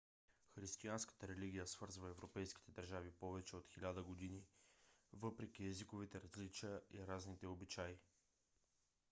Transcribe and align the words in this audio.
християнската 0.55 1.27
религия 1.27 1.67
свързва 1.67 2.09
европейските 2.09 2.71
държави 2.71 3.11
повече 3.11 3.55
от 3.55 3.67
хиляда 3.67 4.03
години 4.03 4.43
въпреки 5.13 5.65
езиковите 5.65 6.21
различия 6.21 6.81
и 6.91 7.07
разните 7.07 7.47
обичаи 7.47 7.95